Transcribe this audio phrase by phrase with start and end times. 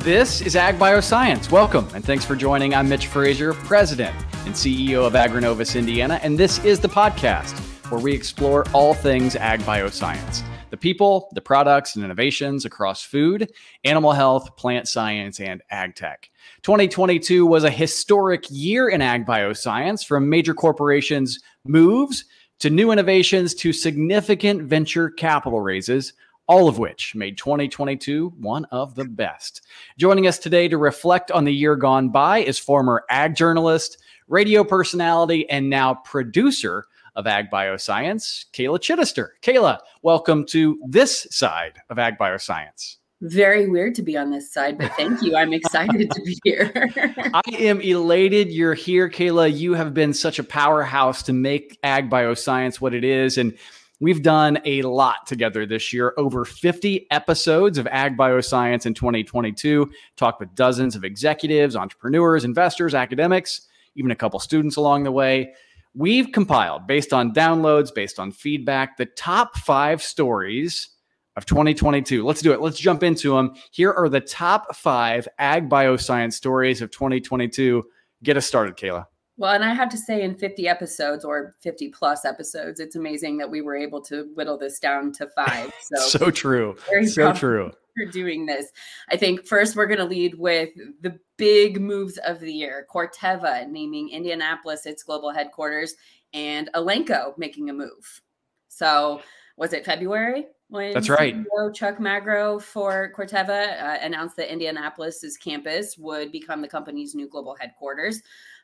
[0.00, 1.52] This is Ag Bioscience.
[1.52, 2.74] Welcome and thanks for joining.
[2.74, 7.52] I'm Mitch Frazier, President and CEO of Agrinovus Indiana, and this is the podcast
[7.90, 13.52] where we explore all things ag bioscience the people, the products, and innovations across food,
[13.84, 16.30] animal health, plant science, and ag tech.
[16.62, 22.24] 2022 was a historic year in ag bioscience from major corporations' moves
[22.60, 26.14] to new innovations to significant venture capital raises
[26.50, 29.62] all of which made 2022 one of the best.
[29.96, 34.64] Joining us today to reflect on the year gone by is former ag journalist, radio
[34.64, 39.28] personality, and now producer of Ag Bioscience, Kayla Chittister.
[39.42, 42.96] Kayla, welcome to this side of Ag Bioscience.
[43.20, 45.36] Very weird to be on this side, but thank you.
[45.36, 46.72] I'm excited to be here.
[47.32, 49.56] I am elated you're here, Kayla.
[49.56, 53.38] You have been such a powerhouse to make Ag Bioscience what it is.
[53.38, 53.56] And
[54.02, 59.90] We've done a lot together this year, over 50 episodes of Ag Bioscience in 2022,
[60.16, 65.52] talked with dozens of executives, entrepreneurs, investors, academics, even a couple students along the way.
[65.94, 70.88] We've compiled, based on downloads, based on feedback, the top five stories
[71.36, 72.24] of 2022.
[72.24, 72.62] Let's do it.
[72.62, 73.54] Let's jump into them.
[73.70, 77.84] Here are the top five ag bioscience stories of 2022.
[78.22, 79.06] Get us started, Kayla.
[79.40, 83.38] Well, and I have to say, in 50 episodes or 50 plus episodes, it's amazing
[83.38, 85.72] that we were able to whittle this down to five.
[85.82, 86.76] So, so true.
[87.06, 87.72] so true.
[87.96, 88.66] For doing this,
[89.08, 90.68] I think first we're going to lead with
[91.00, 92.86] the big moves of the year.
[92.94, 95.94] Corteva naming Indianapolis its global headquarters,
[96.34, 98.20] and Elanco making a move.
[98.68, 99.22] So,
[99.56, 100.46] was it February?
[100.70, 101.34] when That's right.
[101.34, 107.28] CEO Chuck Magro for Corteva uh, announced that Indianapolis's campus would become the company's new
[107.28, 108.22] global headquarters.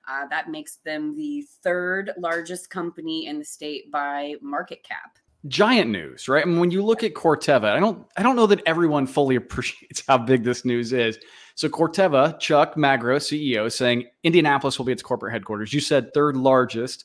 [0.09, 5.19] Uh, that makes them the third largest company in the state by market cap.
[5.49, 6.43] Giant news, right?
[6.43, 9.37] I mean, when you look at Corteva, I don't, I don't know that everyone fully
[9.37, 11.19] appreciates how big this news is.
[11.55, 15.72] So Corteva, Chuck Magro, CEO, saying Indianapolis will be its corporate headquarters.
[15.72, 17.05] You said third largest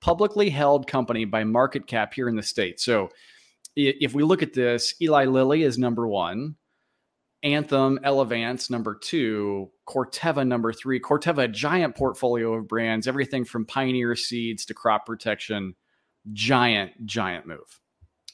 [0.00, 2.78] publicly held company by market cap here in the state.
[2.78, 3.08] So
[3.76, 6.56] if we look at this, Eli Lilly is number one.
[7.44, 10.98] Anthem, Elevance, number two, Corteva, number three.
[10.98, 15.74] Corteva, a giant portfolio of brands, everything from pioneer seeds to crop protection.
[16.32, 17.80] Giant, giant move.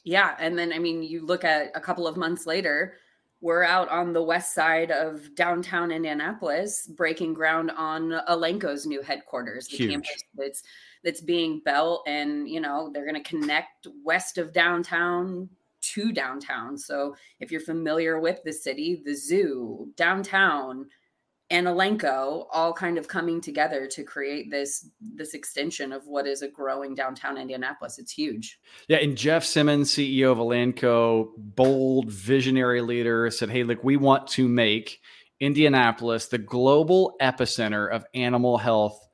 [0.05, 0.35] Yeah.
[0.39, 2.95] And then, I mean, you look at a couple of months later,
[3.41, 9.67] we're out on the west side of downtown Indianapolis, breaking ground on Elanco's new headquarters,
[9.67, 9.91] the Huge.
[9.91, 10.63] campus that's
[11.03, 15.49] that's being built, and you know they're going to connect west of downtown
[15.81, 16.77] to downtown.
[16.77, 20.87] So if you're familiar with the city, the zoo, downtown,
[21.51, 26.41] and Elanco all kind of coming together to create this this extension of what is
[26.41, 27.99] a growing downtown Indianapolis.
[27.99, 28.57] It's huge.
[28.87, 34.27] Yeah, and Jeff Simmons, CEO of Elanco, bold visionary leader, said, "Hey, look, we want
[34.29, 35.01] to make
[35.41, 39.07] Indianapolis the global epicenter of animal health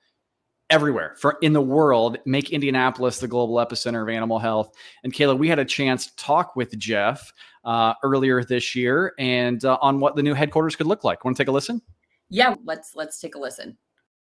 [0.70, 5.38] everywhere for in the world make indianapolis the global epicenter of animal health and kayla
[5.38, 7.32] we had a chance to talk with jeff
[7.64, 11.36] uh, earlier this year and uh, on what the new headquarters could look like want
[11.36, 11.82] to take a listen
[12.30, 13.78] yeah let's let's take a listen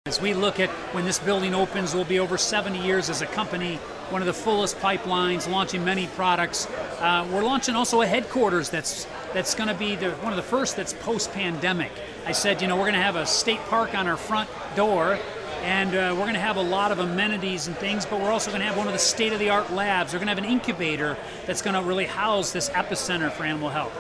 [0.07, 3.27] as we look at when this building opens, we'll be over 70 years as a
[3.29, 3.77] company,
[4.11, 6.67] one of the fullest pipelines, launching many products.
[7.01, 10.43] Uh, we're launching also a headquarters that's that's going to be the, one of the
[10.43, 11.91] first that's post-pandemic.
[12.27, 15.19] I said, you know, we're going to have a state park on our front door
[15.65, 18.51] and uh, we're going to have a lot of amenities and things, but we're also
[18.51, 20.13] going to have one of the state of the art labs.
[20.13, 21.17] We're going to have an incubator
[21.47, 23.95] that's going to really house this epicenter for animal health.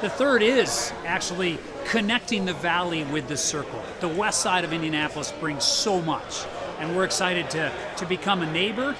[0.00, 3.82] The third is actually connecting the valley with the circle.
[4.00, 6.46] The west side of Indianapolis brings so much,
[6.78, 8.96] and we're excited to, to become a neighbor,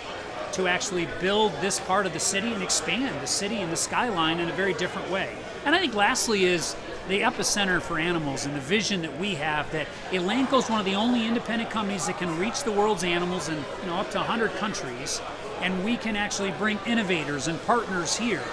[0.53, 4.41] to actually build this part of the city and expand the city and the skyline
[4.41, 5.35] in a very different way.
[5.65, 6.77] And I think lastly is
[7.09, 10.85] the epicenter for animals and the vision that we have that Elanco is one of
[10.85, 14.19] the only independent companies that can reach the world's animals in you know, up to
[14.19, 15.21] 100 countries,
[15.61, 18.45] and we can actually bring innovators and partners here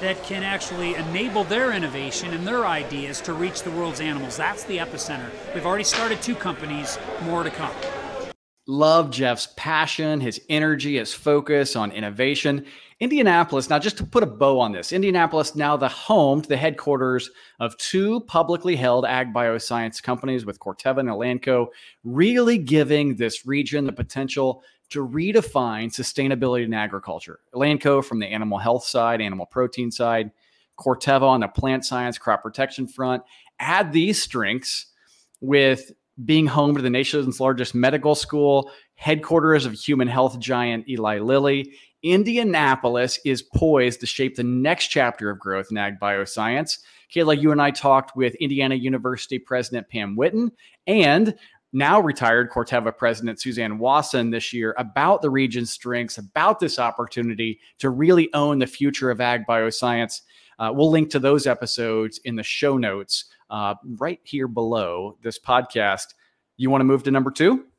[0.00, 4.36] that can actually enable their innovation and their ideas to reach the world's animals.
[4.36, 5.30] That's the epicenter.
[5.54, 7.72] We've already started two companies, more to come.
[8.66, 12.64] Love Jeff's passion, his energy, his focus on innovation.
[13.00, 16.56] Indianapolis, now just to put a bow on this, Indianapolis now the home to the
[16.56, 21.68] headquarters of two publicly held ag bioscience companies with Corteva and Elanco,
[22.04, 27.40] really giving this region the potential to redefine sustainability in agriculture.
[27.54, 30.30] Elanco from the animal health side, animal protein side,
[30.78, 33.22] Corteva on the plant science, crop protection front.
[33.58, 34.86] Add these strengths
[35.40, 35.92] with
[36.24, 41.72] being home to the nation's largest medical school, headquarters of human health giant Eli Lilly,
[42.02, 46.78] Indianapolis is poised to shape the next chapter of growth in ag bioscience.
[47.14, 50.50] Kayla, you and I talked with Indiana University President Pam Whitten
[50.86, 51.34] and
[51.72, 57.60] now retired Corteva President Susanne Wasson this year about the region's strengths, about this opportunity
[57.78, 60.22] to really own the future of ag bioscience.
[60.58, 65.38] Uh, we'll link to those episodes in the show notes uh, right here below this
[65.38, 66.14] podcast.
[66.56, 67.69] You want to move to number two?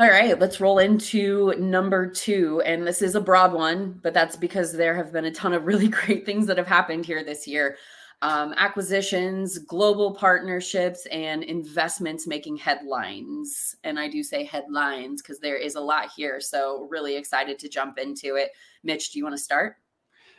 [0.00, 2.62] All right, let's roll into number two.
[2.64, 5.66] And this is a broad one, but that's because there have been a ton of
[5.66, 7.76] really great things that have happened here this year
[8.22, 13.76] um, acquisitions, global partnerships, and investments making headlines.
[13.84, 16.40] And I do say headlines because there is a lot here.
[16.40, 18.52] So, really excited to jump into it.
[18.82, 19.76] Mitch, do you want to start?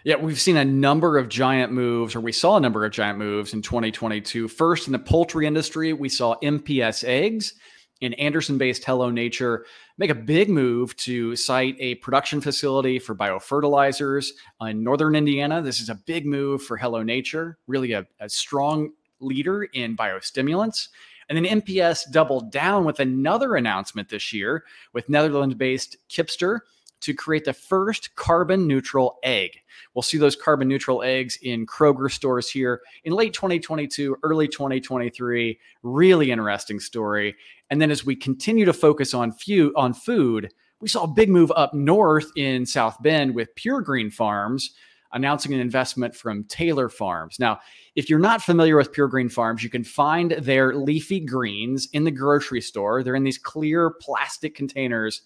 [0.04, 3.20] Yeah, we've seen a number of giant moves, or we saw a number of giant
[3.20, 4.48] moves in 2022.
[4.48, 7.54] First, in the poultry industry, we saw MPS eggs
[8.02, 9.66] in Anderson based Hello Nature
[9.98, 14.30] make a big move to site a production facility for biofertilizers
[14.62, 15.62] in northern Indiana.
[15.62, 20.90] This is a big move for Hello Nature, really a, a strong leader in biostimulants.
[21.30, 26.60] And then MPS doubled down with another announcement this year with Netherlands based Kipster
[27.02, 29.60] to create the first carbon neutral egg.
[29.94, 35.60] We'll see those carbon neutral eggs in Kroger stores here in late 2022, early 2023.
[35.84, 37.36] Really interesting story.
[37.70, 41.30] And then as we continue to focus on few on food, we saw a big
[41.30, 44.72] move up north in South Bend with Pure Green Farms
[45.14, 47.40] announcing an investment from Taylor Farms.
[47.40, 47.60] Now,
[47.96, 52.04] if you're not familiar with Pure Green Farms, you can find their leafy greens in
[52.04, 53.04] the grocery store.
[53.04, 55.22] They're in these clear plastic containers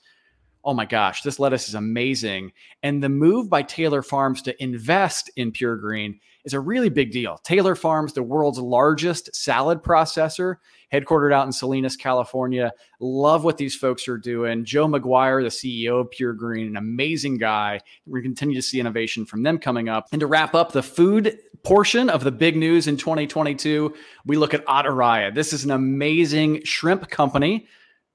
[0.65, 2.51] oh my gosh, this lettuce is amazing.
[2.81, 7.11] And the move by Taylor Farms to invest in Pure Green is a really big
[7.11, 7.39] deal.
[7.43, 10.55] Taylor Farms, the world's largest salad processor,
[10.91, 12.71] headquartered out in Salinas, California.
[12.99, 14.65] Love what these folks are doing.
[14.65, 17.79] Joe McGuire, the CEO of Pure Green, an amazing guy.
[18.07, 20.07] We continue to see innovation from them coming up.
[20.11, 23.93] And to wrap up the food portion of the big news in 2022,
[24.25, 25.33] we look at Atarraya.
[25.33, 27.67] This is an amazing shrimp company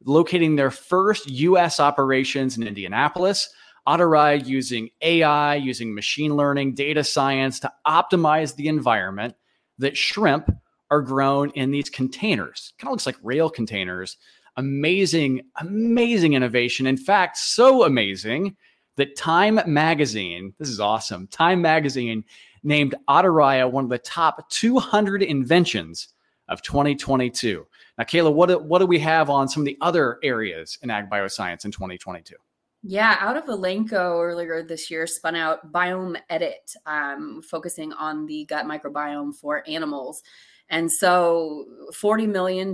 [0.04, 3.48] locating their first US operations in Indianapolis.
[3.86, 9.34] Atarraya using AI, using machine learning, data science to optimize the environment
[9.78, 10.50] that shrimp
[10.90, 12.72] are grown in these containers.
[12.78, 14.16] Kind of looks like rail containers.
[14.56, 16.86] Amazing, amazing innovation.
[16.86, 18.56] In fact, so amazing
[18.96, 22.24] that Time Magazine, this is awesome, Time Magazine
[22.62, 26.08] named Atarraya one of the top 200 inventions
[26.48, 27.66] of 2022.
[28.00, 30.88] Now, Kayla, what do, what do we have on some of the other areas in
[30.88, 32.34] ag bioscience in 2022?
[32.82, 38.46] Yeah, out of Elanco earlier this year spun out Biome Edit, um, focusing on the
[38.46, 40.22] gut microbiome for animals.
[40.70, 42.72] And so $40 million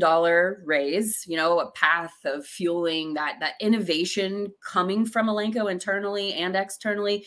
[0.65, 6.55] raise, you know, a path of fueling that that innovation coming from Elanco internally and
[6.55, 7.27] externally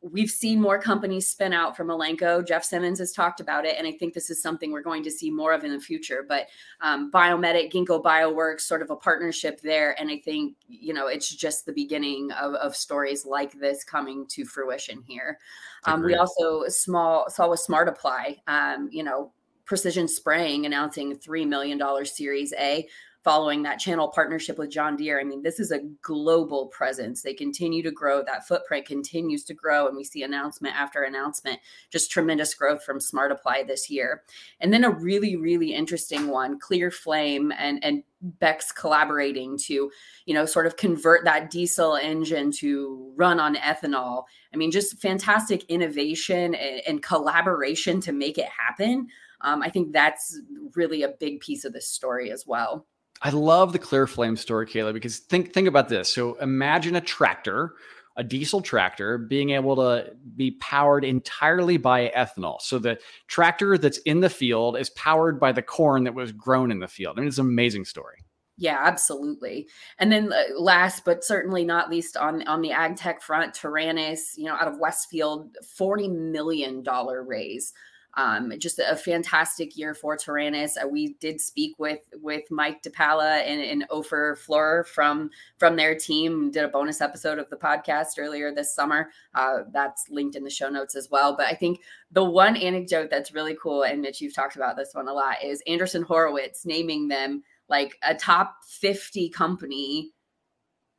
[0.00, 2.46] we've seen more companies spin out from Elanco.
[2.46, 5.10] Jeff Simmons has talked about it, and I think this is something we're going to
[5.10, 6.24] see more of in the future.
[6.26, 6.46] But
[6.80, 11.34] um, BiomEdit, Ginkgo Bioworks, sort of a partnership there, and I think you know it's
[11.34, 15.38] just the beginning of, of stories like this coming to fruition here.
[15.84, 19.32] Um, we also small saw with Smart Apply, um, you know.
[19.64, 22.88] Precision Spraying announcing $3 million Series A
[23.28, 25.20] following that channel partnership with John Deere.
[25.20, 27.20] I mean, this is a global presence.
[27.20, 28.22] They continue to grow.
[28.22, 29.86] That footprint continues to grow.
[29.86, 31.60] And we see announcement after announcement,
[31.90, 34.22] just tremendous growth from Smart Apply this year.
[34.60, 39.90] And then a really, really interesting one, Clear Flame and, and Beck's collaborating to,
[40.24, 44.24] you know, sort of convert that diesel engine to run on ethanol.
[44.54, 49.08] I mean, just fantastic innovation and, and collaboration to make it happen.
[49.42, 50.40] Um, I think that's
[50.74, 52.86] really a big piece of this story as well.
[53.22, 56.12] I love the clear flame story, Kayla, because think think about this.
[56.12, 57.74] So imagine a tractor,
[58.16, 62.60] a diesel tractor, being able to be powered entirely by ethanol.
[62.60, 66.70] So the tractor that's in the field is powered by the corn that was grown
[66.70, 67.16] in the field.
[67.16, 68.24] I mean, it's an amazing story.
[68.60, 69.68] Yeah, absolutely.
[70.00, 74.36] And then uh, last but certainly not least on on the ag tech front, Taranis,
[74.36, 77.72] you know, out of Westfield, 40 million dollar raise
[78.18, 80.72] um, just a fantastic year for Taranis.
[80.76, 85.94] Uh, we did speak with with Mike DiPaola and, and Opher Flohr from from their
[85.94, 86.50] team.
[86.50, 89.10] Did a bonus episode of the podcast earlier this summer.
[89.36, 91.36] Uh, that's linked in the show notes as well.
[91.36, 94.94] But I think the one anecdote that's really cool, and Mitch, you've talked about this
[94.94, 100.10] one a lot, is Andreessen Horowitz naming them like a top 50 company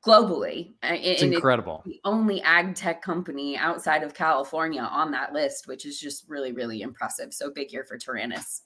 [0.05, 0.73] globally.
[0.81, 1.83] It's and incredible.
[1.85, 6.25] It's the only ag tech company outside of California on that list, which is just
[6.29, 7.33] really, really impressive.
[7.33, 8.61] So big year for Taranis.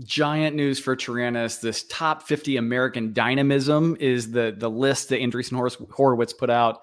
[0.00, 1.60] Giant news for Taranis.
[1.60, 5.56] This top 50 American dynamism is the the list that Andreessen
[5.90, 6.80] Horowitz put out.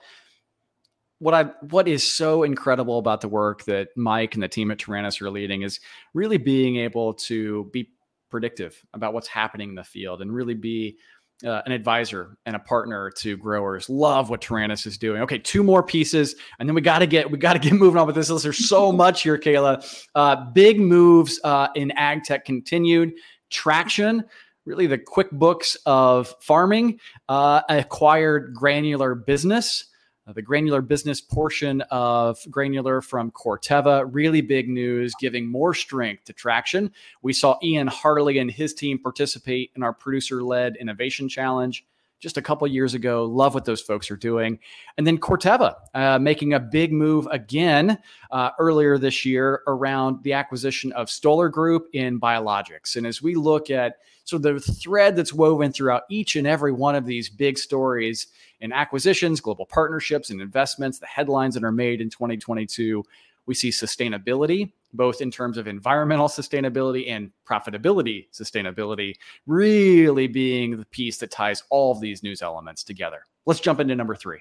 [1.22, 4.79] what I what is so incredible about the work that Mike and the team at
[4.79, 5.79] Taranis are leading is
[6.15, 7.91] really being able to be
[8.31, 10.98] predictive about what's happening in the field and really be
[11.43, 13.89] uh, an advisor and a partner to growers.
[13.89, 15.21] Love what Taranis is doing.
[15.21, 18.00] Okay, two more pieces, and then we got to get we got to get moving
[18.00, 18.29] on with this.
[18.29, 18.43] list.
[18.43, 20.05] There's so much here, Kayla.
[20.15, 23.13] Uh, big moves uh, in ag tech continued.
[23.50, 24.24] Traction,
[24.65, 29.90] really the QuickBooks of farming, uh, acquired Granular Business.
[30.32, 36.24] Uh, the granular business portion of granular from Corteva, really big news, giving more strength
[36.26, 36.92] to traction.
[37.22, 41.86] We saw Ian Harley and his team participate in our producer led innovation challenge
[42.22, 43.25] just a couple years ago.
[43.25, 44.60] Love what those folks are doing.
[44.98, 47.98] And then Corteva uh, making a big move again
[48.30, 52.96] uh, earlier this year around the acquisition of Stoller Group in biologics.
[52.96, 56.96] And as we look at so the thread that's woven throughout each and every one
[56.96, 58.28] of these big stories
[58.62, 63.04] in acquisitions, global partnerships, and investments, the headlines that are made in 2022,
[63.48, 69.15] we see sustainability, both in terms of environmental sustainability and profitability sustainability,
[69.48, 73.25] really being the piece that ties all of these news elements together.
[73.45, 74.39] Let's jump into number three.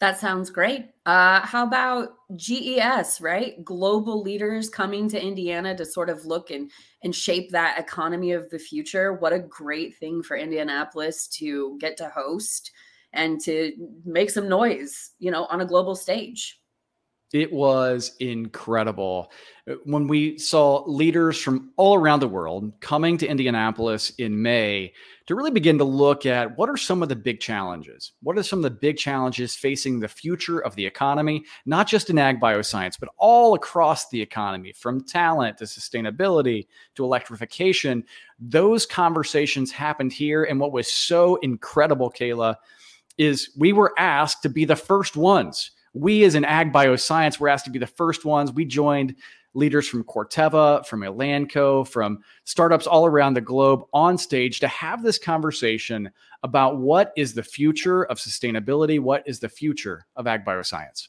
[0.00, 0.86] That sounds great.
[1.06, 3.64] Uh, how about GES, right?
[3.64, 6.72] Global leaders coming to Indiana to sort of look and,
[7.04, 9.12] and shape that economy of the future.
[9.12, 12.72] What a great thing for Indianapolis to get to host
[13.12, 16.60] and to make some noise, you know, on a global stage.
[17.32, 19.32] It was incredible
[19.66, 24.92] uh, when we saw leaders from all around the world coming to Indianapolis in May
[25.26, 28.12] to really begin to look at what are some of the big challenges?
[28.22, 32.10] What are some of the big challenges facing the future of the economy, not just
[32.10, 38.04] in ag bioscience, but all across the economy, from talent to sustainability to electrification?
[38.38, 40.44] Those conversations happened here.
[40.44, 42.56] And what was so incredible, Kayla,
[43.16, 45.70] is we were asked to be the first ones.
[45.94, 48.52] We, as an ag bioscience, were asked to be the first ones.
[48.52, 49.14] We joined
[49.54, 55.02] leaders from Corteva, from Elanco, from startups all around the globe on stage to have
[55.02, 56.10] this conversation
[56.42, 61.08] about what is the future of sustainability, what is the future of ag bioscience.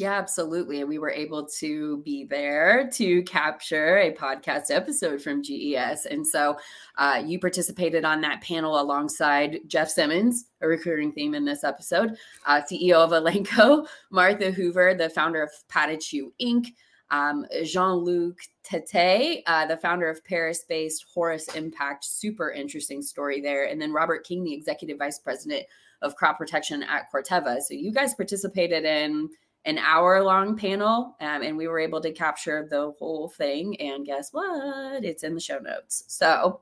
[0.00, 0.80] Yeah, absolutely.
[0.80, 6.06] And we were able to be there to capture a podcast episode from GES.
[6.06, 6.56] And so
[6.96, 12.16] uh, you participated on that panel alongside Jeff Simmons, a recurring theme in this episode,
[12.46, 16.68] uh, CEO of Elanco, Martha Hoover, the founder of Patachou Inc.,
[17.10, 23.42] um, Jean Luc Tete, uh, the founder of Paris based Horus Impact, super interesting story
[23.42, 23.66] there.
[23.66, 25.66] And then Robert King, the executive vice president
[26.00, 27.60] of crop protection at Corteva.
[27.60, 29.28] So you guys participated in
[29.64, 34.06] an hour long panel um, and we were able to capture the whole thing and
[34.06, 35.04] guess what?
[35.04, 36.04] It's in the show notes.
[36.08, 36.60] So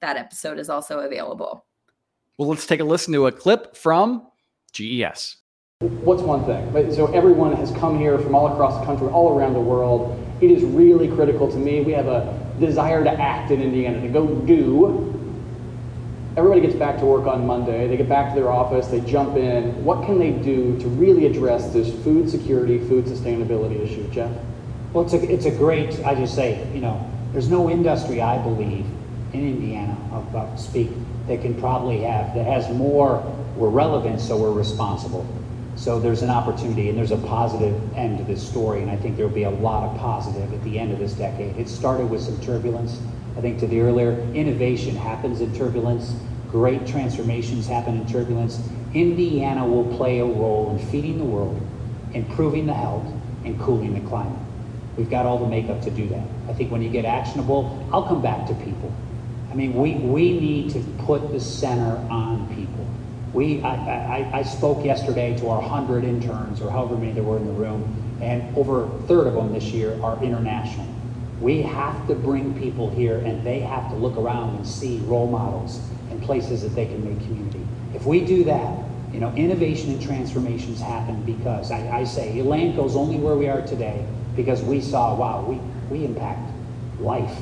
[0.00, 1.66] that episode is also available.
[2.38, 4.26] Well let's take a listen to a clip from
[4.72, 5.36] ges
[5.82, 6.94] what's one thing?
[6.94, 10.18] So everyone has come here from all across the country all around the world.
[10.40, 11.80] It is really critical to me.
[11.80, 15.11] We have a desire to act in indiana to go do
[16.36, 17.86] everybody gets back to work on Monday.
[17.88, 19.84] They get back to their office, they jump in.
[19.84, 24.32] What can they do to really address this food security, food sustainability issue, Jeff?
[24.92, 28.38] Well, it's a, it's a great, I just say, you know, there's no industry, I
[28.38, 28.86] believe,
[29.32, 30.90] in Indiana, I'll about to speak,
[31.28, 33.22] that can probably have, that has more,
[33.56, 35.26] we're relevant, so we're responsible.
[35.76, 39.16] So there's an opportunity and there's a positive end to this story, and I think
[39.16, 41.56] there'll be a lot of positive at the end of this decade.
[41.56, 43.00] It started with some turbulence.
[43.36, 46.14] I think to the earlier, innovation happens in turbulence.
[46.50, 48.60] Great transformations happen in turbulence.
[48.94, 51.60] Indiana will play a role in feeding the world,
[52.12, 53.06] improving the health,
[53.44, 54.38] and cooling the climate.
[54.96, 56.26] We've got all the makeup to do that.
[56.48, 58.92] I think when you get actionable, I'll come back to people.
[59.50, 62.86] I mean, we, we need to put the center on people.
[63.32, 63.74] We, I,
[64.18, 67.52] I, I spoke yesterday to our 100 interns, or however many there were in the
[67.52, 70.86] room, and over a third of them this year are international.
[71.42, 75.26] We have to bring people here and they have to look around and see role
[75.26, 77.66] models and places that they can make community.
[77.94, 78.78] If we do that,
[79.12, 83.60] you know, innovation and transformations happen because I, I say Elanco's only where we are
[83.60, 84.06] today
[84.36, 85.56] because we saw, wow, we,
[85.90, 86.48] we impact
[87.00, 87.36] life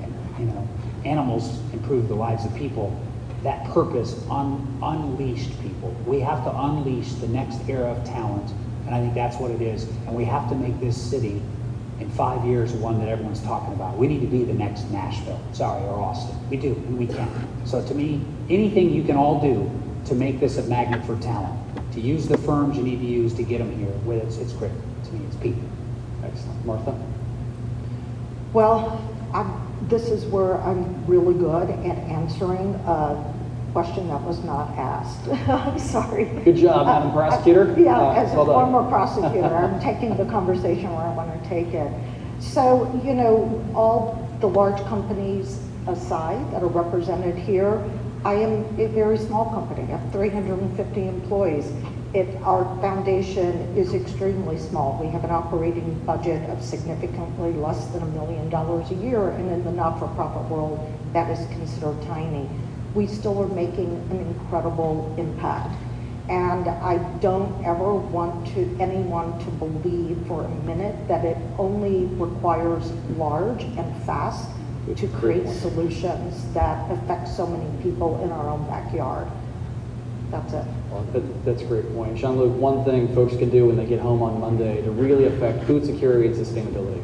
[0.00, 0.68] and, you know,
[1.04, 2.96] animals improve the lives of people.
[3.42, 5.90] That purpose un, unleashed people.
[6.06, 8.52] We have to unleash the next era of talent,
[8.86, 9.82] and I think that's what it is.
[10.06, 11.42] And we have to make this city
[12.02, 13.96] in five years one that everyone's talking about.
[13.96, 16.36] We need to be the next Nashville, sorry, or Austin.
[16.50, 17.48] We do, and we can.
[17.64, 19.70] So to me, anything you can all do
[20.06, 21.58] to make this a magnet for talent,
[21.92, 24.52] to use the firms you need to use to get them here, with it's, it's
[24.52, 24.82] critical.
[25.04, 25.62] To me, it's people.
[26.24, 26.66] Excellent.
[26.66, 27.00] Martha?
[28.52, 29.00] Well,
[29.32, 32.74] I'm, this is where I'm really good at answering.
[32.86, 33.31] Uh,
[33.72, 35.28] question that was not asked.
[35.48, 36.26] I'm sorry.
[36.44, 37.74] Good job, Madam uh, Prosecutor.
[37.78, 41.48] yeah, uh, as a well former prosecutor, I'm taking the conversation where I want to
[41.48, 41.90] take it.
[42.38, 47.82] So, you know, all the large companies aside that are represented here,
[48.24, 49.82] I am a very small company.
[49.82, 51.72] I have 350 employees.
[52.14, 55.00] It, our foundation is extremely small.
[55.02, 59.50] We have an operating budget of significantly less than a million dollars a year, and
[59.50, 60.78] in the not-for-profit world,
[61.14, 62.48] that is considered tiny.
[62.94, 65.74] We still are making an incredible impact.
[66.28, 72.06] And I don't ever want to anyone to believe for a minute that it only
[72.16, 74.48] requires large and fast
[74.96, 79.28] to create solutions that affect so many people in our own backyard.
[80.30, 80.64] That's it.
[80.90, 82.16] Well, that, that's a great point.
[82.16, 85.64] Jean-Luc, one thing folks can do when they get home on Monday to really affect
[85.64, 87.02] food security and sustainability.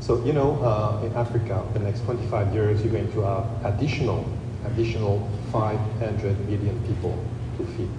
[0.00, 4.24] So, you know, uh, in Africa, the next 25 years, you're going to have additional,
[4.66, 7.16] additional 500 million people
[7.56, 7.90] to feed.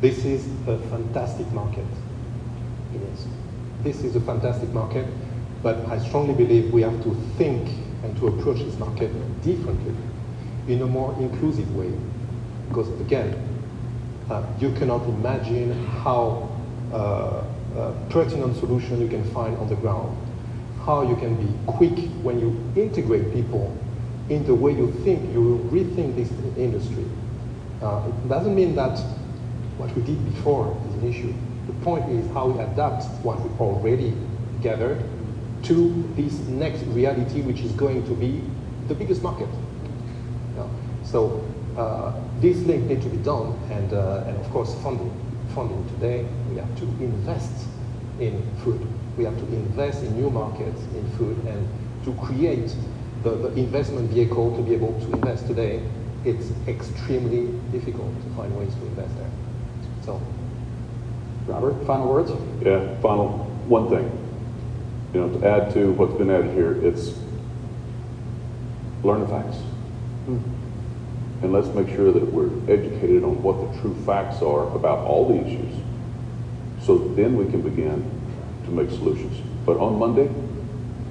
[0.00, 1.86] This is a fantastic market.
[3.12, 3.26] Is.
[3.82, 5.06] This is a fantastic market,
[5.62, 7.68] but I strongly believe we have to think
[8.02, 9.10] and to approach this market
[9.42, 9.94] differently,
[10.68, 11.92] in a more inclusive way.
[12.68, 13.36] Because again,
[14.28, 16.48] uh, you cannot imagine how
[16.92, 17.44] uh,
[17.76, 20.16] uh, pertinent solution you can find on the ground,
[20.84, 23.76] how you can be quick when you integrate people
[24.28, 27.04] in the way you think, you will rethink this industry.
[27.82, 28.98] Uh, it doesn't mean that
[29.76, 31.34] what we did before is an issue.
[31.66, 34.14] The point is how we adapt what we already
[34.60, 35.02] gathered
[35.64, 38.42] to this next reality, which is going to be
[38.88, 39.48] the biggest market.
[40.56, 40.66] Yeah.
[41.04, 41.44] So
[41.76, 45.12] uh, this link needs to be done, and, uh, and of course funding.
[45.54, 47.68] Funding today, we have to invest
[48.18, 48.80] in food.
[49.18, 51.68] We have to invest in new markets in food and
[52.04, 52.74] to create
[53.22, 55.82] the, the investment vehicle to be able to invest today.
[56.24, 59.30] It's extremely difficult to find ways to invest there.
[60.04, 60.20] So,
[61.46, 62.32] Robert, final words?
[62.62, 64.10] Yeah, final one thing.
[65.14, 67.14] You know, to add to what's been added here, it's
[69.02, 69.58] learn the facts.
[70.26, 70.42] Mm.
[71.42, 75.28] And let's make sure that we're educated on what the true facts are about all
[75.28, 75.74] the issues.
[76.82, 78.08] So then we can begin
[78.64, 79.40] to make solutions.
[79.66, 80.30] But on Monday,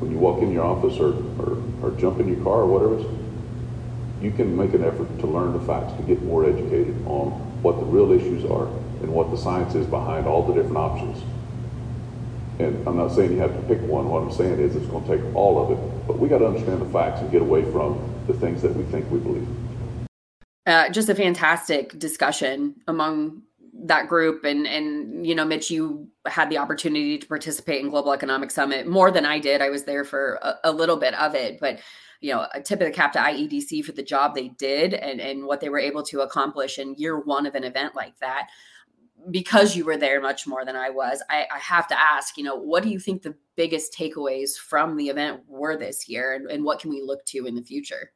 [0.01, 2.97] when you walk in your office or, or, or jump in your car or whatever,
[4.19, 7.29] you can make an effort to learn the facts, to get more educated on
[7.61, 8.67] what the real issues are
[9.01, 11.23] and what the science is behind all the different options.
[12.57, 14.09] And I'm not saying you have to pick one.
[14.09, 16.07] What I'm saying is it's going to take all of it.
[16.07, 18.83] But we got to understand the facts and get away from the things that we
[18.85, 19.47] think we believe.
[20.65, 23.41] Uh, just a fantastic discussion among
[23.83, 28.13] that group and and you know mitch you had the opportunity to participate in global
[28.13, 31.35] economic summit more than i did i was there for a, a little bit of
[31.35, 31.79] it but
[32.21, 35.19] you know, a tip of the cap to IEDC for the job they did and,
[35.19, 38.49] and what they were able to accomplish in year one of an event like that.
[39.29, 42.43] Because you were there much more than I was, I, I have to ask, you
[42.43, 46.49] know, what do you think the biggest takeaways from the event were this year and,
[46.49, 48.13] and what can we look to in the future?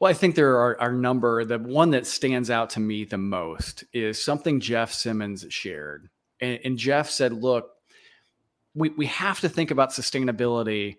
[0.00, 1.44] Well, I think there are, are number.
[1.44, 6.08] The one that stands out to me the most is something Jeff Simmons shared.
[6.40, 7.70] And, and Jeff said, look,
[8.74, 10.96] we, we have to think about sustainability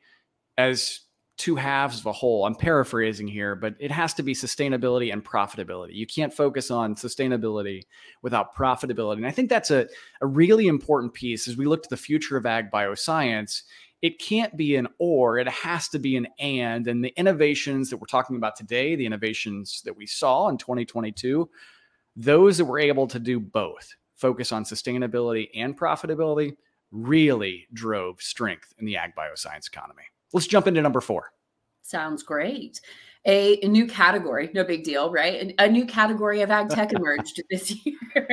[0.57, 1.01] as
[1.39, 2.45] two halves of a whole.
[2.45, 5.93] I'm paraphrasing here, but it has to be sustainability and profitability.
[5.93, 7.83] You can't focus on sustainability
[8.21, 9.17] without profitability.
[9.17, 9.87] And I think that's a,
[10.19, 13.63] a really important piece as we look to the future of ag bioscience.
[14.01, 16.85] It can't be an or, it has to be an and.
[16.87, 21.49] And the innovations that we're talking about today, the innovations that we saw in 2022,
[22.17, 26.55] those that were able to do both, focus on sustainability and profitability,
[26.91, 30.03] really drove strength in the ag bioscience economy.
[30.33, 31.31] Let's jump into number four.
[31.81, 32.81] Sounds great.
[33.25, 35.53] A, a, new category, no big deal, right?
[35.59, 38.27] A, a new category of ag tech emerged this year.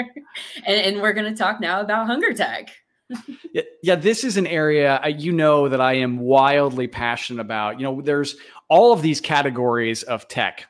[0.67, 2.71] and, and, we're going to talk now about hunger tech.
[3.53, 7.81] yeah, yeah, this is an area uh, you know that I am wildly passionate about.
[7.81, 8.37] You know, there's
[8.69, 10.67] all of these categories of tech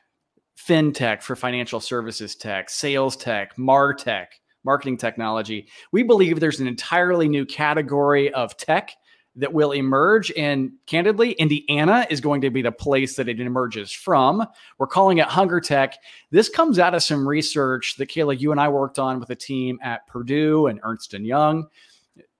[0.57, 4.27] fintech for financial services tech, sales tech, martech,
[4.67, 5.67] marketing technology.
[5.91, 8.91] We believe there's an entirely new category of tech
[9.37, 10.31] that will emerge.
[10.35, 14.45] And candidly, Indiana is going to be the place that it emerges from.
[14.77, 15.95] We're calling it Hunger Tech.
[16.31, 19.35] This comes out of some research that Kayla, you and I worked on with a
[19.35, 21.67] team at Purdue and Ernst and Young.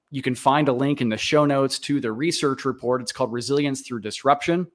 [0.10, 3.02] You can find a link in the show notes to the research report.
[3.02, 4.68] It's called Resilience Through Disruption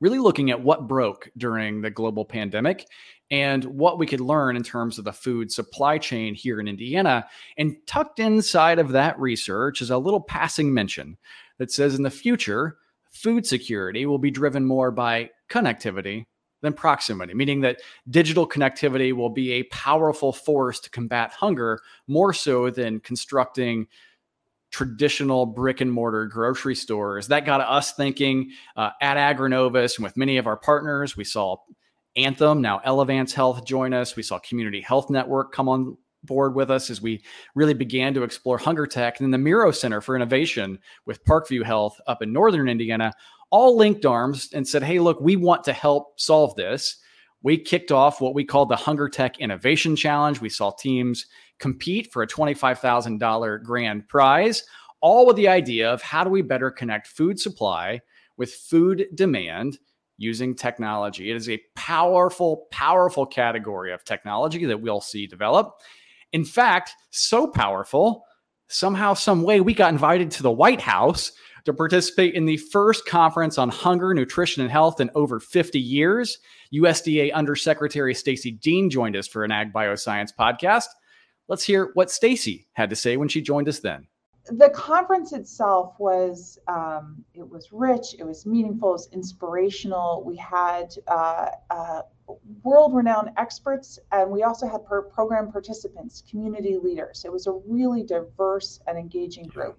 [0.00, 2.86] really looking at what broke during the global pandemic
[3.30, 7.26] and what we could learn in terms of the food supply chain here in Indiana.
[7.56, 11.16] And tucked inside of that research is a little passing mention
[11.58, 12.78] that says in the future,
[13.10, 16.26] food security will be driven more by connectivity
[16.62, 17.80] than proximity, meaning that
[18.10, 23.86] digital connectivity will be a powerful force to combat hunger more so than constructing
[24.70, 27.28] traditional brick and mortar grocery stores.
[27.28, 31.16] That got us thinking uh, at Agrinovus and with many of our partners.
[31.16, 31.56] We saw
[32.16, 34.16] Anthem, now Elevance Health join us.
[34.16, 37.22] We saw Community Health Network come on board with us as we
[37.54, 39.18] really began to explore hunger tech.
[39.18, 43.12] And then the Mirro Center for Innovation with Parkview Health up in northern Indiana
[43.50, 46.98] all linked arms and said, hey, look, we want to help solve this.
[47.42, 50.40] We kicked off what we called the Hunger Tech Innovation Challenge.
[50.40, 51.26] We saw teams
[51.60, 54.64] compete for a $25,000 grand prize,
[55.00, 58.00] all with the idea of how do we better connect food supply
[58.36, 59.78] with food demand
[60.16, 61.30] using technology.
[61.30, 65.78] It is a powerful, powerful category of technology that we'll see develop.
[66.32, 68.24] In fact, so powerful,
[68.68, 71.32] somehow, some way, we got invited to the White House
[71.64, 76.38] to participate in the first conference on hunger, nutrition, and health in over 50 years.
[76.72, 80.86] USDA Undersecretary Stacy Dean joined us for an Ag Bioscience podcast.
[81.50, 84.06] Let's hear what Stacy had to say when she joined us then.
[84.52, 90.22] The conference itself was um, it was rich, it was meaningful, it was inspirational.
[90.24, 92.02] We had uh, uh,
[92.62, 97.24] world-renowned experts, and we also had per- program participants, community leaders.
[97.24, 99.76] It was a really diverse and engaging group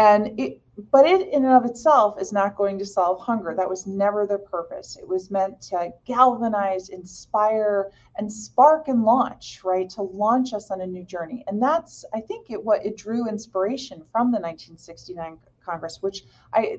[0.00, 3.54] and it but it in and of itself is not going to solve hunger.
[3.54, 4.96] That was never the purpose.
[4.96, 10.80] It was meant to galvanize inspire and spark and launch right to launch us on
[10.80, 11.44] a new journey.
[11.46, 16.78] And that's i think it what it drew inspiration from the 1969 congress which i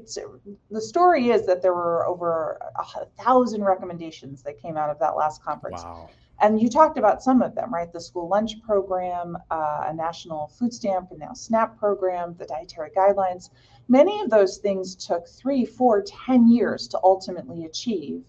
[0.69, 5.15] the story is that there were over a thousand recommendations that came out of that
[5.15, 6.09] last conference wow
[6.41, 7.93] and you talked about some of them, right?
[7.93, 12.89] The school lunch program, uh, a national food stamp and now SNAP program, the dietary
[12.89, 13.51] guidelines.
[13.87, 18.23] Many of those things took three, four, ten years to ultimately achieve.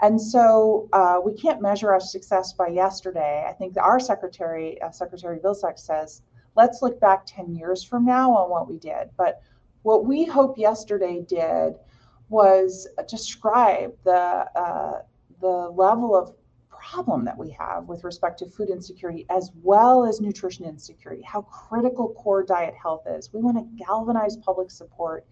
[0.00, 3.46] And so uh, we can't measure our success by yesterday.
[3.48, 6.22] I think our secretary, uh, Secretary Vilsack says,
[6.56, 9.10] let's look back 10 years from now on what we did.
[9.16, 9.40] But
[9.82, 11.74] what we hope yesterday did
[12.28, 15.02] was describe the, uh,
[15.40, 16.34] the level of
[16.68, 21.42] problem that we have with respect to food insecurity as well as nutrition insecurity, how
[21.42, 23.32] critical core diet health is.
[23.32, 25.24] We want to galvanize public support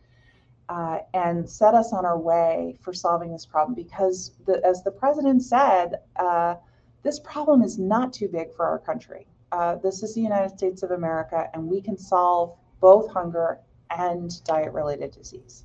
[0.68, 4.90] uh, and set us on our way for solving this problem because, the, as the
[4.92, 6.54] president said, uh,
[7.02, 9.26] this problem is not too big for our country.
[9.50, 13.58] Uh, this is the United States of America, and we can solve both hunger
[13.90, 15.64] and diet related disease.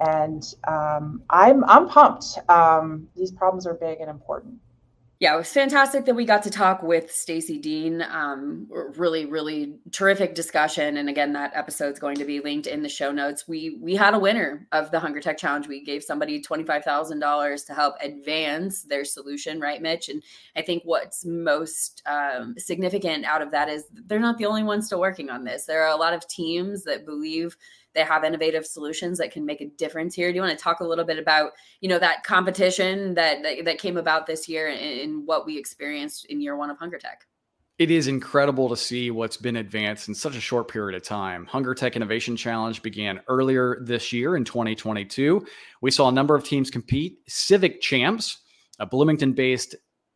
[0.00, 2.38] And um, I'm, I'm pumped.
[2.48, 4.58] Um, these problems are big and important
[5.22, 8.02] yeah, it was fantastic that we got to talk with Stacy Dean.
[8.02, 10.96] Um, really, really terrific discussion.
[10.96, 13.46] And again, that episode's going to be linked in the show notes.
[13.46, 15.68] We we had a winner of the Hunger Tech Challenge.
[15.68, 20.08] We gave somebody twenty five thousand dollars to help advance their solution, right, Mitch?
[20.08, 20.24] And
[20.56, 24.86] I think what's most um, significant out of that is they're not the only ones
[24.86, 25.66] still working on this.
[25.66, 27.56] There are a lot of teams that believe
[27.94, 30.30] they have innovative solutions that can make a difference here.
[30.30, 33.64] Do you want to talk a little bit about, you know, that competition that that,
[33.64, 36.98] that came about this year and, and what we experienced in year one of Hunger
[36.98, 37.26] Tech?
[37.78, 41.46] It is incredible to see what's been advanced in such a short period of time.
[41.46, 45.44] Hunger Tech Innovation Challenge began earlier this year in 2022.
[45.80, 47.18] We saw a number of teams compete.
[47.26, 48.38] Civic Champs,
[48.78, 49.74] a Bloomington based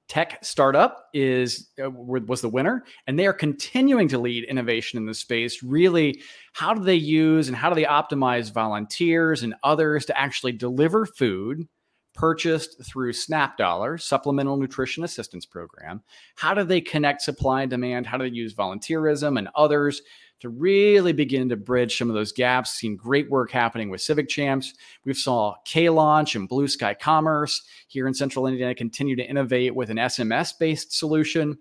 [0.09, 5.07] tech startup is uh, was the winner and they are continuing to lead innovation in
[5.07, 5.62] the space.
[5.62, 10.53] Really how do they use and how do they optimize volunteers and others to actually
[10.53, 11.66] deliver food
[12.14, 16.03] purchased through snap dollars supplemental nutrition assistance program?
[16.37, 18.07] How do they connect supply and demand?
[18.07, 20.03] How do they use volunteerism and others
[20.40, 22.72] to really begin to bridge some of those gaps.
[22.72, 24.75] Seen great work happening with Civic Champs.
[25.05, 29.75] We've saw K Launch and Blue Sky Commerce here in Central Indiana continue to innovate
[29.75, 31.59] with an SMS based solution.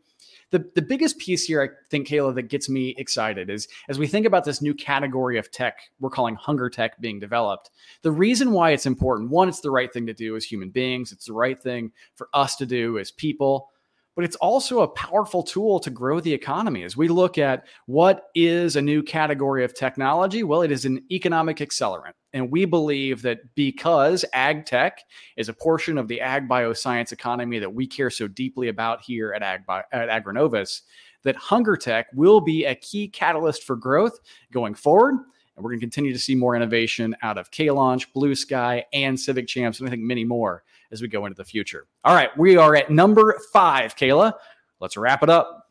[0.51, 4.07] The, the biggest piece here, I think, Kayla, that gets me excited is as we
[4.07, 7.71] think about this new category of tech we're calling hunger tech being developed.
[8.03, 11.11] The reason why it's important one, it's the right thing to do as human beings,
[11.11, 13.69] it's the right thing for us to do as people
[14.15, 16.83] but it's also a powerful tool to grow the economy.
[16.83, 21.03] As we look at what is a new category of technology, well, it is an
[21.11, 22.13] economic accelerant.
[22.33, 25.01] And we believe that because ag tech
[25.37, 29.33] is a portion of the ag bioscience economy that we care so deeply about here
[29.33, 30.81] at, ag, at Agrinovus,
[31.23, 34.19] that hunger tech will be a key catalyst for growth
[34.51, 35.15] going forward.
[35.55, 38.85] And we're going to continue to see more innovation out of K Launch, Blue Sky,
[38.93, 40.63] and Civic Champs, and I think many more
[40.95, 41.87] as we go into the future.
[42.05, 44.33] All right, we are at number five, Kayla.
[44.79, 45.67] Let's wrap it up.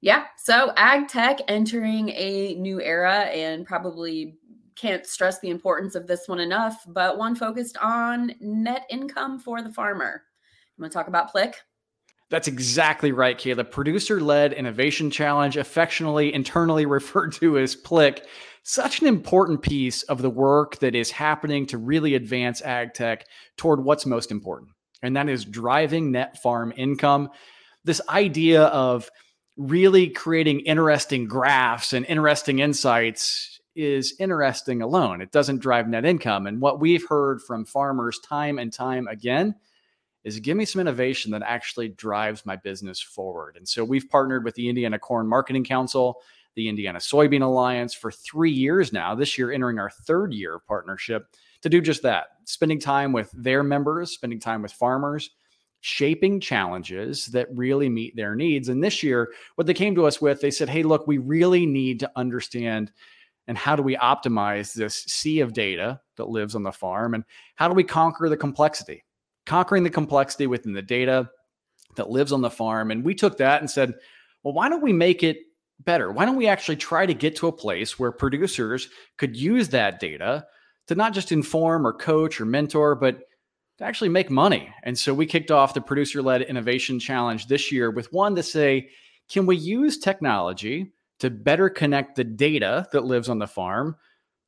[0.00, 0.24] Yeah.
[0.36, 4.36] So ag tech entering a new era and probably
[4.74, 9.62] can't stress the importance of this one enough, but one focused on net income for
[9.62, 10.22] the farmer.
[10.76, 11.54] I'm going to talk about Plick.
[12.28, 13.70] That's exactly right, Kayla.
[13.70, 18.26] Producer led innovation challenge, affectionately internally referred to as Plick,
[18.62, 23.24] such an important piece of the work that is happening to really advance ag tech
[23.56, 27.30] toward what's most important, and that is driving net farm income.
[27.84, 29.08] This idea of
[29.56, 35.20] really creating interesting graphs and interesting insights is interesting alone.
[35.20, 36.46] It doesn't drive net income.
[36.46, 39.54] And what we've heard from farmers time and time again
[40.26, 43.56] is give me some innovation that actually drives my business forward.
[43.56, 46.20] And so we've partnered with the Indiana Corn Marketing Council,
[46.56, 50.66] the Indiana Soybean Alliance for three years now, this year entering our third year of
[50.66, 51.28] partnership
[51.62, 55.30] to do just that, spending time with their members, spending time with farmers,
[55.80, 58.68] shaping challenges that really meet their needs.
[58.68, 61.66] And this year, what they came to us with, they said, hey, look, we really
[61.66, 62.90] need to understand
[63.46, 67.22] and how do we optimize this sea of data that lives on the farm and
[67.54, 69.04] how do we conquer the complexity
[69.46, 71.30] conquering the complexity within the data
[71.96, 72.90] that lives on the farm.
[72.90, 73.94] And we took that and said,
[74.42, 75.38] well, why don't we make it
[75.80, 76.12] better?
[76.12, 80.00] Why don't we actually try to get to a place where producers could use that
[80.00, 80.46] data
[80.88, 83.20] to not just inform or coach or mentor, but
[83.78, 84.72] to actually make money?
[84.82, 88.42] And so we kicked off the producer led innovation challenge this year with one to
[88.42, 88.90] say,
[89.28, 93.96] can we use technology to better connect the data that lives on the farm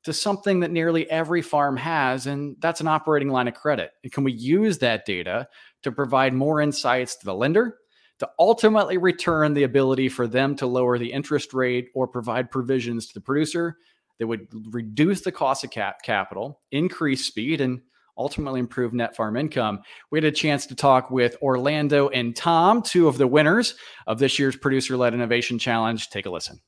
[0.09, 3.93] to something that nearly every farm has, and that's an operating line of credit.
[4.03, 5.47] And can we use that data
[5.83, 7.77] to provide more insights to the lender
[8.19, 13.07] to ultimately return the ability for them to lower the interest rate or provide provisions
[13.07, 13.77] to the producer
[14.19, 17.81] that would reduce the cost of cap- capital, increase speed, and
[18.17, 19.81] ultimately improve net farm income.
[20.11, 23.77] We had a chance to talk with Orlando and Tom, two of the winners
[24.09, 26.11] of this year's Producer Led Innovation Challenge.
[26.11, 26.61] Take a listen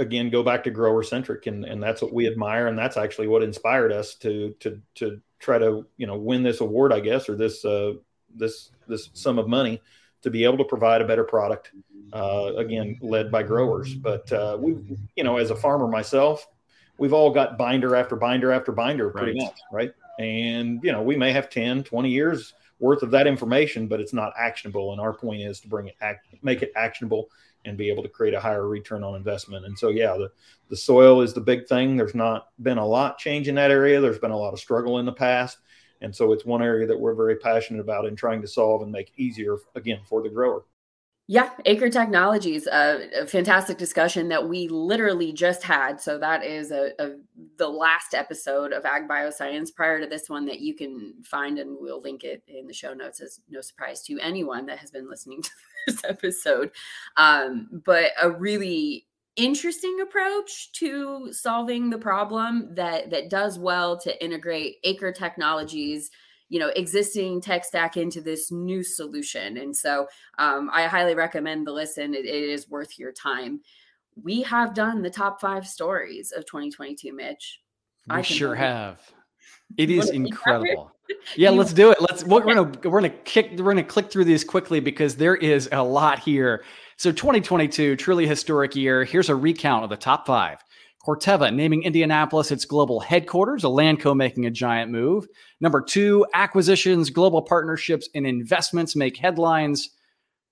[0.00, 3.28] again go back to grower centric and and that's what we admire and that's actually
[3.28, 7.28] what inspired us to to to try to you know win this award i guess
[7.28, 7.92] or this uh
[8.34, 9.80] this this sum of money
[10.22, 11.72] to be able to provide a better product
[12.12, 13.94] uh again led by growers.
[13.94, 14.76] But uh we
[15.16, 16.46] you know as a farmer myself
[16.98, 19.46] we've all got binder after binder after binder pretty right.
[19.46, 19.92] much right?
[20.18, 24.12] And you know we may have 10 20 years worth of that information but it's
[24.12, 27.30] not actionable and our point is to bring it act, make it actionable
[27.64, 29.66] and be able to create a higher return on investment.
[29.66, 30.30] And so, yeah, the,
[30.68, 31.96] the soil is the big thing.
[31.96, 34.00] There's not been a lot change in that area.
[34.00, 35.58] There's been a lot of struggle in the past.
[36.00, 38.90] And so it's one area that we're very passionate about in trying to solve and
[38.90, 40.64] make easier again for the grower.
[41.32, 46.00] Yeah, Acre Technologies, uh, a fantastic discussion that we literally just had.
[46.00, 47.12] So that is a, a,
[47.56, 51.76] the last episode of Ag Bioscience prior to this one that you can find, and
[51.78, 55.08] we'll link it in the show notes as no surprise to anyone that has been
[55.08, 55.50] listening to
[55.86, 56.70] this episode.
[57.16, 64.24] Um, but a really interesting approach to solving the problem that that does well to
[64.24, 66.10] integrate Acre Technologies
[66.50, 69.56] you know existing tech stack into this new solution.
[69.56, 70.06] And so
[70.38, 72.12] um, i highly recommend the listen.
[72.12, 73.60] It, it is worth your time.
[74.22, 77.60] We have done the top five stories of 2022 mitch.
[78.08, 79.00] We I sure have
[79.76, 80.92] it is incredible.
[81.36, 82.00] Yeah let's do it.
[82.00, 85.68] Let's we're gonna we're gonna kick we're gonna click through these quickly because there is
[85.72, 86.62] a lot here.
[86.98, 89.02] So 2022 truly historic year.
[89.02, 90.58] Here's a recount of the top five.
[91.04, 95.26] Corteva naming Indianapolis its global headquarters, a Elanco making a giant move.
[95.60, 99.90] Number two, acquisitions, global partnerships, and investments make headlines.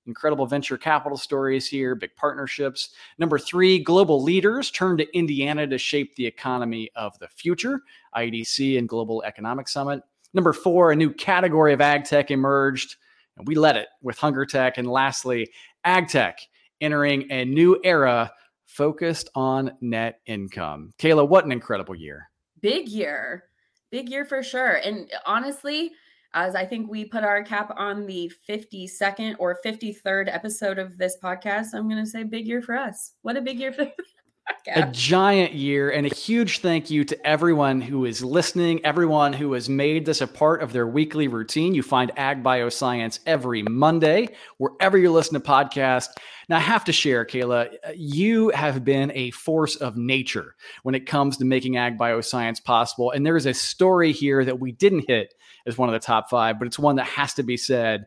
[0.08, 2.94] Incredible venture capital stories here, big partnerships.
[3.18, 7.82] Number three, global leaders turn to Indiana to shape the economy of the future,
[8.16, 10.02] IDC and Global Economic Summit.
[10.32, 12.96] Number four, a new category of ag tech emerged,
[13.36, 14.78] and we led it with Hunger Tech.
[14.78, 15.50] And lastly,
[15.84, 16.40] ag tech
[16.80, 18.32] entering a new era
[18.64, 20.92] focused on net income.
[20.98, 22.30] Kayla, what an incredible year.
[22.62, 23.44] Big year.
[23.90, 24.76] Big year for sure.
[24.76, 25.92] And honestly,
[26.34, 31.16] as I think we put our cap on the 52nd or 53rd episode of this
[31.22, 33.12] podcast, I'm going to say big year for us.
[33.22, 33.90] What a big year for
[34.74, 39.52] a giant year and a huge thank you to everyone who is listening, everyone who
[39.54, 41.74] has made this a part of their weekly routine.
[41.74, 46.08] You find Ag Bioscience every Monday, wherever you listen to podcasts.
[46.48, 51.06] Now, I have to share, Kayla, you have been a force of nature when it
[51.06, 53.10] comes to making Ag Bioscience possible.
[53.10, 55.34] And there is a story here that we didn't hit
[55.68, 58.06] as one of the top five, but it's one that has to be said.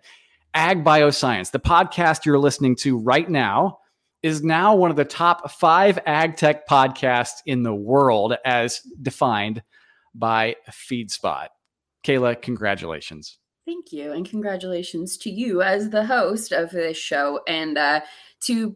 [0.53, 3.77] Ag Bioscience, the podcast you're listening to right now,
[4.21, 9.63] is now one of the top five ag tech podcasts in the world as defined
[10.13, 11.47] by FeedSpot.
[12.03, 13.37] Kayla, congratulations.
[13.65, 14.11] Thank you.
[14.11, 17.41] And congratulations to you as the host of this show.
[17.47, 18.01] And uh,
[18.41, 18.75] to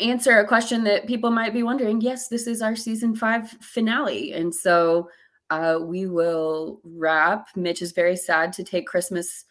[0.00, 4.32] answer a question that people might be wondering yes, this is our season five finale.
[4.32, 5.08] And so
[5.50, 7.48] uh, we will wrap.
[7.56, 9.44] Mitch is very sad to take Christmas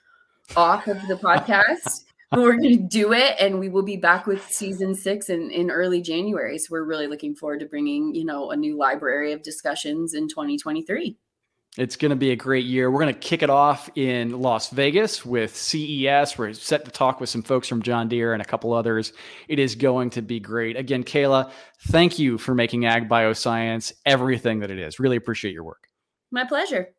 [0.55, 2.03] off of the podcast.
[2.29, 5.49] But we're going to do it and we will be back with season six in,
[5.49, 6.57] in early January.
[6.57, 10.27] So we're really looking forward to bringing, you know, a new library of discussions in
[10.27, 11.15] 2023.
[11.77, 12.91] It's going to be a great year.
[12.91, 16.37] We're going to kick it off in Las Vegas with CES.
[16.37, 19.13] We're set to talk with some folks from John Deere and a couple others.
[19.47, 20.75] It is going to be great.
[20.75, 21.51] Again, Kayla,
[21.87, 24.99] thank you for making Ag Bioscience everything that it is.
[24.99, 25.86] Really appreciate your work.
[26.31, 26.89] My pleasure.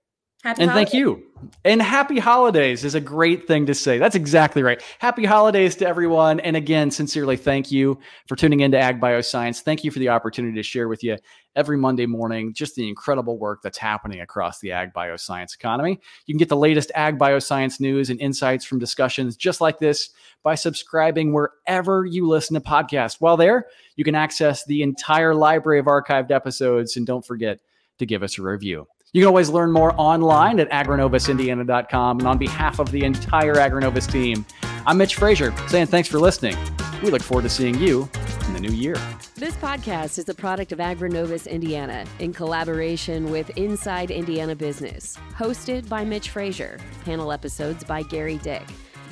[0.44, 0.92] Happy and holidays.
[0.92, 1.24] thank you.
[1.64, 3.98] And happy holidays is a great thing to say.
[3.98, 4.80] That's exactly right.
[5.00, 6.38] Happy holidays to everyone.
[6.38, 9.62] And again, sincerely, thank you for tuning into Ag Bioscience.
[9.62, 11.16] Thank you for the opportunity to share with you
[11.56, 15.98] every Monday morning just the incredible work that's happening across the Ag Bioscience economy.
[16.26, 20.10] You can get the latest Ag Bioscience news and insights from discussions just like this
[20.44, 23.16] by subscribing wherever you listen to podcasts.
[23.18, 26.96] While there, you can access the entire library of archived episodes.
[26.96, 27.58] And don't forget
[27.98, 28.86] to give us a review.
[29.18, 32.20] You can always learn more online at agrinovusindiana.com.
[32.20, 34.46] And on behalf of the entire Agrinovus team,
[34.86, 36.56] I'm Mitch Frazier saying thanks for listening.
[37.02, 38.08] We look forward to seeing you
[38.46, 38.94] in the new year.
[39.34, 45.18] This podcast is a product of Agrinovus Indiana in collaboration with Inside Indiana Business.
[45.36, 46.78] Hosted by Mitch Frazier.
[47.04, 48.62] Panel episodes by Gary Dick.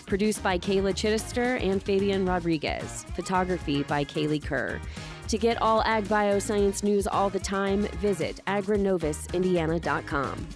[0.06, 3.04] Produced by Kayla Chittister and Fabian Rodriguez.
[3.16, 4.80] Photography by Kaylee Kerr.
[5.28, 10.46] To get all ag bioscience news all the time, visit agrinovusindiana.com.